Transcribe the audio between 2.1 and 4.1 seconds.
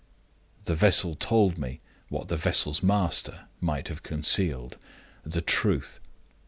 the vessel's master might have